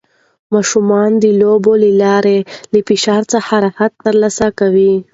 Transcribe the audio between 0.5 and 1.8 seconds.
ماشومان د لوبو